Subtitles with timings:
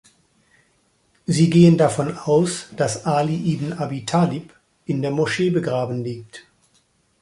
[1.27, 4.51] Sie gehen davon aus, dass "Ali ibn Abi Talib"
[4.85, 6.47] in der Moschee begraben liegt.